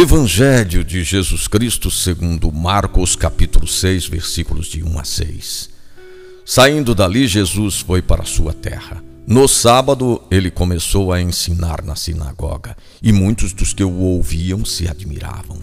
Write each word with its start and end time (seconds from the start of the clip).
Evangelho 0.00 0.84
de 0.84 1.02
Jesus 1.02 1.48
Cristo 1.48 1.90
segundo 1.90 2.52
Marcos 2.52 3.16
capítulo 3.16 3.66
6, 3.66 4.06
versículos 4.06 4.68
de 4.68 4.80
1 4.84 4.96
a 4.96 5.02
6. 5.02 5.70
Saindo 6.46 6.94
dali, 6.94 7.26
Jesus 7.26 7.80
foi 7.80 8.00
para 8.00 8.24
sua 8.24 8.52
terra. 8.52 9.02
No 9.26 9.48
sábado, 9.48 10.22
ele 10.30 10.52
começou 10.52 11.12
a 11.12 11.20
ensinar 11.20 11.82
na 11.82 11.96
sinagoga, 11.96 12.76
e 13.02 13.12
muitos 13.12 13.52
dos 13.52 13.72
que 13.72 13.82
o 13.82 13.92
ouviam 13.92 14.64
se 14.64 14.86
admiravam. 14.86 15.58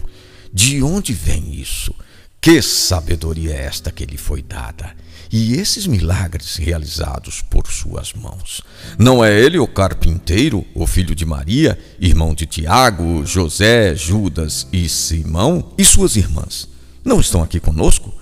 De 0.52 0.82
onde 0.82 1.14
vem 1.14 1.54
isso? 1.54 1.94
Que 2.40 2.62
sabedoria 2.62 3.54
é 3.54 3.64
esta 3.64 3.90
que 3.90 4.06
lhe 4.06 4.16
foi 4.16 4.42
dada? 4.42 4.94
E 5.32 5.54
esses 5.54 5.86
milagres 5.86 6.56
realizados 6.56 7.42
por 7.42 7.66
suas 7.66 8.12
mãos. 8.12 8.62
Não 8.98 9.24
é 9.24 9.38
ele 9.38 9.58
o 9.58 9.66
carpinteiro, 9.66 10.64
o 10.74 10.86
filho 10.86 11.14
de 11.14 11.26
Maria, 11.26 11.76
irmão 11.98 12.32
de 12.32 12.46
Tiago, 12.46 13.26
José, 13.26 13.94
Judas 13.96 14.68
e 14.72 14.88
Simão? 14.88 15.72
E 15.76 15.84
suas 15.84 16.14
irmãs? 16.14 16.68
Não 17.04 17.20
estão 17.20 17.42
aqui 17.42 17.58
conosco? 17.58 18.14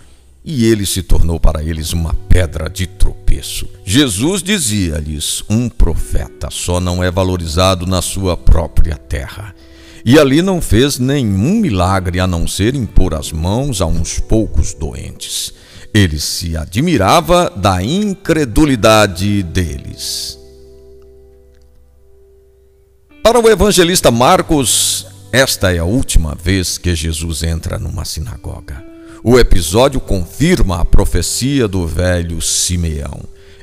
E 0.45 0.67
ele 0.67 0.85
se 0.85 1.03
tornou 1.03 1.41
para 1.41 1.63
eles 1.63 1.93
uma 1.93 2.13
pedra 2.13 2.69
de 2.69 2.87
tropeço. 2.87 3.69
Jesus 3.85 4.43
dizia-lhes: 4.43 5.43
um 5.49 5.69
profeta 5.69 6.49
só 6.51 6.81
não 6.81 7.03
é 7.03 7.11
valorizado 7.11 7.87
na 7.87 8.03
sua 8.03 8.37
própria 8.37 8.97
terra. 8.97 9.55
E 10.05 10.19
ali 10.19 10.43
não 10.43 10.61
fez 10.61 10.99
nenhum 10.99 11.61
milagre 11.61 12.21
a 12.21 12.27
não 12.27 12.47
ser 12.47 12.75
impor 12.75 13.15
as 13.15 13.33
mãos 13.33 13.81
a 13.81 13.87
uns 13.87 14.19
poucos 14.19 14.75
doentes. 14.75 15.55
Ele 15.95 16.21
se 16.21 16.57
admirava 16.57 17.51
da 17.57 17.83
incredulidade 17.83 19.43
deles. 19.43 20.39
Para 23.23 23.41
o 23.41 23.49
evangelista 23.49 24.11
Marcos, 24.11 25.07
esta 25.33 25.75
é 25.75 25.79
a 25.79 25.85
última 25.85 26.35
vez 26.35 26.77
que 26.77 26.95
Jesus 26.95 27.43
entra 27.43 27.79
numa 27.79 28.05
sinagoga. 28.05 28.85
O 29.23 29.39
episódio 29.39 29.99
confirma 29.99 30.83
a 30.83 30.85
profecia 30.85 31.67
do 31.67 31.87
velho 31.87 32.43
Simeão. 32.43 33.23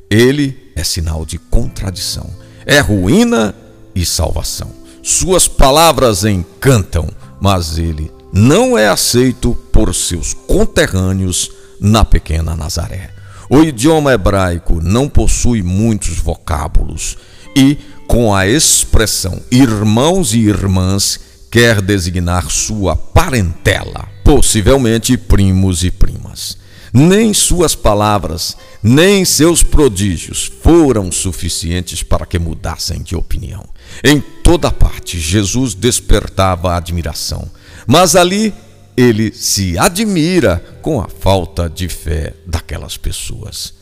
Ele 0.09 0.57
é 0.75 0.83
sinal 0.83 1.23
de 1.23 1.37
contradição, 1.37 2.27
é 2.65 2.79
ruína 2.79 3.53
e 3.93 4.03
salvação. 4.03 4.80
Suas 5.03 5.47
palavras 5.47 6.23
encantam, 6.23 7.09
mas 7.39 7.79
ele 7.79 8.11
não 8.31 8.77
é 8.77 8.87
aceito 8.87 9.55
por 9.71 9.93
seus 9.95 10.33
conterrâneos 10.33 11.51
na 11.79 12.05
pequena 12.05 12.55
Nazaré. 12.55 13.09
O 13.49 13.63
idioma 13.63 14.13
hebraico 14.13 14.79
não 14.81 15.09
possui 15.09 15.63
muitos 15.63 16.19
vocábulos 16.19 17.17
e, 17.55 17.77
com 18.07 18.33
a 18.33 18.47
expressão 18.47 19.41
irmãos 19.51 20.33
e 20.33 20.39
irmãs, 20.39 21.19
quer 21.49 21.81
designar 21.81 22.49
sua 22.49 22.95
parentela, 22.95 24.07
possivelmente 24.23 25.17
primos 25.17 25.83
e 25.83 25.91
primas. 25.91 26.60
Nem 26.93 27.33
suas 27.33 27.73
palavras, 27.73 28.57
nem 28.83 29.23
seus 29.23 29.63
prodígios 29.63 30.51
foram 30.61 31.11
suficientes 31.11 32.03
para 32.03 32.25
que 32.25 32.37
mudassem 32.37 33.01
de 33.01 33.15
opinião. 33.15 33.63
Em 34.03 34.19
toda 34.19 34.71
parte, 34.71 35.19
Jesus 35.19 35.73
despertava 35.73 36.75
admiração, 36.75 37.49
mas 37.87 38.15
ali 38.15 38.53
ele 38.97 39.33
se 39.33 39.77
admira 39.77 40.63
com 40.81 40.99
a 40.99 41.07
falta 41.07 41.69
de 41.69 41.87
fé 41.87 42.33
daquelas 42.45 42.97
pessoas. 42.97 43.73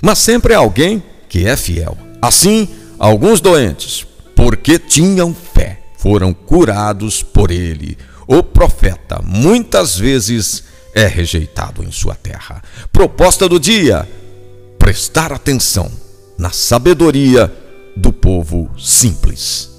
Mas 0.00 0.18
sempre 0.18 0.54
há 0.54 0.58
alguém 0.58 1.02
que 1.28 1.46
é 1.46 1.56
fiel. 1.56 1.96
Assim, 2.22 2.68
alguns 2.98 3.40
doentes, 3.40 4.06
porque 4.34 4.78
tinham 4.78 5.34
fé, 5.34 5.80
foram 5.98 6.32
curados 6.32 7.22
por 7.22 7.50
ele. 7.50 7.98
O 8.26 8.42
profeta, 8.42 9.20
muitas 9.22 9.98
vezes, 9.98 10.64
é 10.94 11.06
rejeitado 11.06 11.82
em 11.82 11.90
sua 11.90 12.14
terra. 12.14 12.62
Proposta 12.92 13.48
do 13.48 13.58
dia: 13.58 14.08
prestar 14.78 15.32
atenção 15.32 15.90
na 16.38 16.50
sabedoria 16.50 17.52
do 17.96 18.12
povo 18.12 18.70
simples. 18.78 19.73